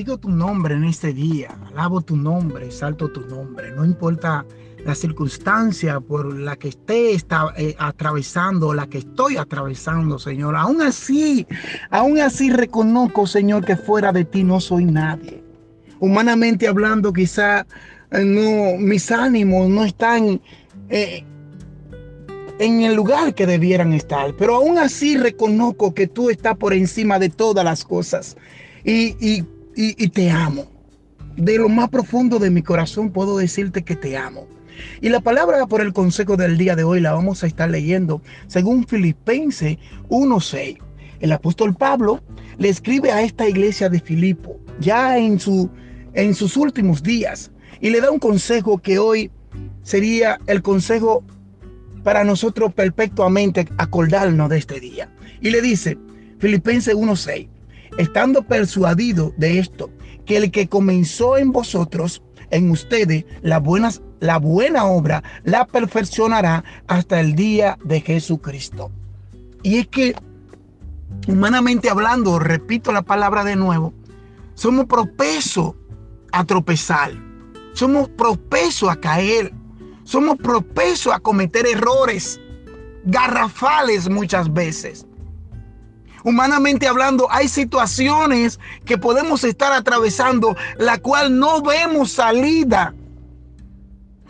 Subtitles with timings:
[0.00, 4.46] bendigo tu nombre en este día, alabo tu nombre, salto tu nombre, no importa
[4.82, 10.56] la circunstancia por la que esté está, eh, atravesando, la que estoy atravesando, Señor.
[10.56, 11.46] Aún así,
[11.90, 15.44] aún así reconozco, Señor, que fuera de ti no soy nadie.
[15.98, 17.66] Humanamente hablando, quizá
[18.10, 20.40] eh, no, mis ánimos no están
[20.88, 21.26] eh,
[22.58, 27.18] en el lugar que debieran estar, pero aún así reconozco que tú estás por encima
[27.18, 28.38] de todas las cosas
[28.82, 29.44] y,
[29.96, 30.66] y te amo.
[31.36, 34.46] De lo más profundo de mi corazón puedo decirte que te amo.
[35.00, 38.22] Y la palabra por el consejo del día de hoy la vamos a estar leyendo
[38.46, 40.78] según Filipenses 1.6.
[41.20, 42.22] El apóstol Pablo
[42.58, 45.70] le escribe a esta iglesia de Filipo ya en, su,
[46.14, 49.30] en sus últimos días y le da un consejo que hoy
[49.82, 51.24] sería el consejo
[52.02, 55.10] para nosotros perpetuamente acordarnos de este día.
[55.40, 55.98] Y le dice,
[56.38, 57.48] Filipenses 1.6,
[57.98, 59.90] estando persuadido de esto,
[60.26, 67.34] que el que comenzó en vosotros, en ustedes, la buena obra la perfeccionará hasta el
[67.34, 68.90] día de Jesucristo.
[69.62, 70.14] Y es que,
[71.28, 73.92] humanamente hablando, repito la palabra de nuevo,
[74.54, 75.74] somos propensos
[76.32, 77.12] a tropezar,
[77.72, 79.52] somos propensos a caer,
[80.04, 82.40] somos propensos a cometer errores
[83.04, 85.06] garrafales muchas veces.
[86.24, 92.94] Humanamente hablando, hay situaciones que podemos estar atravesando, la cual no vemos salida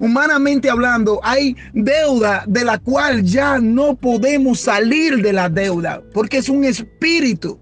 [0.00, 6.38] humanamente hablando, hay deuda de la cual ya no podemos salir de la deuda, porque
[6.38, 7.60] es un espíritu,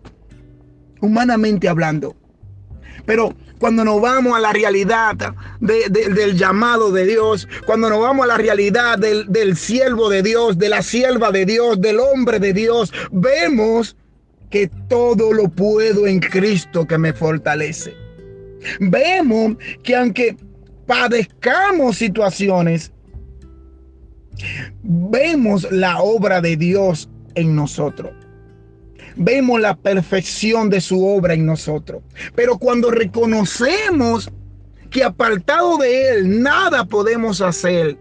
[1.01, 2.17] humanamente hablando.
[3.05, 8.29] Pero cuando nos vamos a la realidad del llamado de Dios, cuando nos vamos a
[8.29, 12.55] la realidad del, del siervo de Dios, de la sierva de Dios, del hombre de
[12.55, 13.97] Dios, vemos
[14.51, 17.95] que todo lo puedo en Cristo que me fortalece.
[18.81, 20.37] Vemos que aunque
[20.87, 22.93] padezcamos situaciones,
[24.83, 28.13] vemos la obra de Dios en nosotros.
[29.17, 32.03] Vemos la perfección de su obra en nosotros.
[32.35, 34.31] Pero cuando reconocemos
[34.91, 37.97] que apartado de Él nada podemos hacer,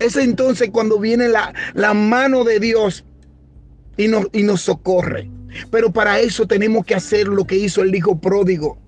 [0.00, 3.04] es entonces cuando viene la, la mano de Dios
[3.96, 5.30] y y nos socorre.
[5.70, 8.78] Pero para eso tenemos que hacer lo que hizo el hijo pródigo,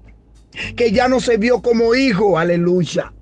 [0.76, 3.12] que ya no se vio como hijo, aleluya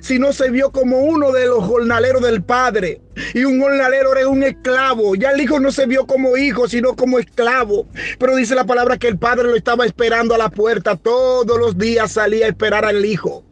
[0.00, 3.00] sino se vio como uno de los jornaleros del Padre.
[3.34, 5.14] Y un jornalero era un esclavo.
[5.14, 7.86] Ya el hijo no se vio como hijo, sino como esclavo.
[8.18, 10.96] Pero dice la palabra que el padre lo estaba esperando a la puerta.
[10.96, 13.44] Todos los días salía a esperar al hijo.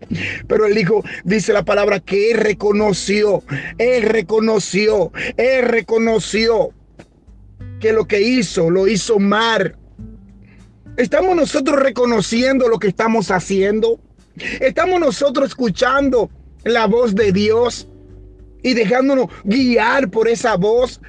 [0.47, 3.43] Pero el hijo dice la palabra que él reconoció,
[3.77, 6.73] él reconoció, él reconoció
[7.81, 9.77] que lo que hizo, lo hizo mal.
[10.97, 14.01] ¿Estamos nosotros reconociendo lo que estamos haciendo?
[14.61, 16.31] Estamos nosotros escuchando
[16.65, 17.89] la voz de Dios
[18.63, 21.01] y dejándonos guiar por esa voz,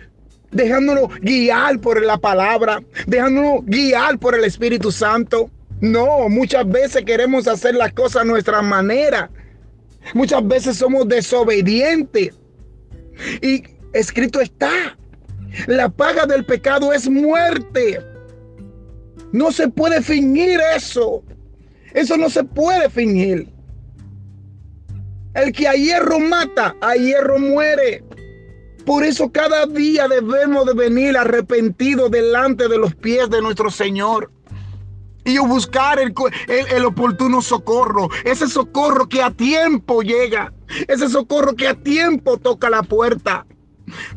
[0.52, 5.50] dejándonos guiar por la palabra, dejándonos guiar por el Espíritu Santo.
[5.82, 9.32] No, muchas veces queremos hacer las cosas a nuestra manera.
[10.14, 12.36] Muchas veces somos desobedientes.
[13.42, 13.64] Y
[13.94, 14.99] escrito está,
[15.68, 18.00] la paga del pecado es muerte.
[19.32, 21.24] No se puede fingir eso.
[21.94, 23.50] Eso no se puede fingir.
[25.34, 28.04] El que a hierro mata, a hierro muere.
[28.86, 34.32] Por eso cada día debemos de venir arrepentidos delante de los pies de nuestro Señor.
[35.26, 36.14] Y buscar el,
[36.48, 38.10] el, oportuno socorro.
[38.24, 40.52] Ese socorro que a tiempo llega.
[40.88, 43.46] Ese socorro que a tiempo toca la puerta.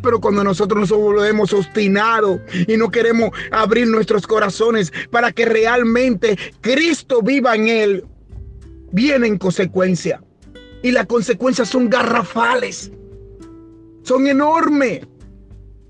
[0.02, 6.38] Pero cuando nosotros nos volvemos obstinados y no queremos abrir nuestros corazones para que realmente
[6.60, 8.04] Cristo viva en él,
[8.92, 10.20] vienen consecuencias.
[10.82, 12.90] Y las consecuencias son garrafales.
[14.02, 15.06] Son enormes.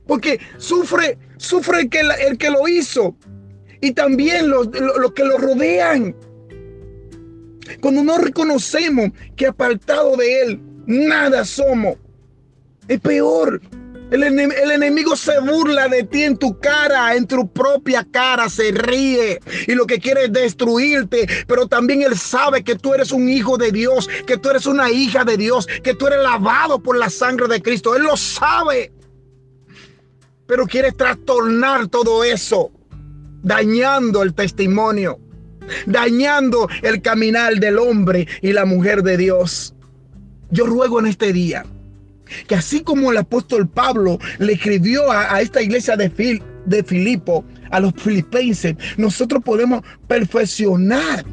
[0.07, 3.17] Porque sufre, sufre el que, el que lo hizo.
[3.81, 6.15] Y también los, los que lo rodean.
[7.81, 11.97] Cuando no reconocemos que apartado de Él, nada somos.
[12.89, 13.61] Es peor.
[14.13, 19.41] El, enemigo se burla de ti en tu cara, en tu propia cara, se ríe
[19.67, 23.57] y lo que quiere es destruirte, pero también él sabe que tú eres un hijo
[23.57, 27.09] de Dios, que tú eres una hija de Dios, que tú eres lavado por la
[27.09, 27.97] sangre de Cristo.
[27.97, 28.93] Él lo sabe,
[30.45, 32.71] pero quiere trastornar todo eso,
[33.43, 35.19] dañando el testimonio,
[35.87, 39.75] dañando el caminar del hombre y la mujer de Dios.
[40.51, 41.65] Yo ruego en este día
[42.47, 47.45] que así como el apóstol Pablo le escribió a, esta iglesia de, Fil, de Filipo,
[47.71, 51.25] a los filipenses, nosotros podemos perfeccionar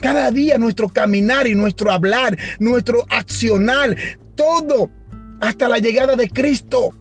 [0.00, 3.94] Cada día nuestro caminar y nuestro hablar, nuestro accionar,
[4.34, 4.90] todo
[5.40, 6.94] hasta la llegada de Cristo.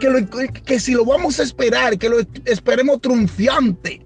[0.00, 4.00] Que, que si lo vamos a esperar, que lo esperemos triunfante.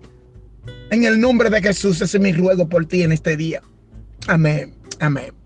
[0.91, 3.63] En el nombre de Jesús, ese es mi ruego por ti en este día.
[4.27, 4.75] Amén.
[4.99, 5.44] Amén.